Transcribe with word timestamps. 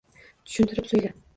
Tushuntirib 0.47 0.89
so‘yla 0.93 1.15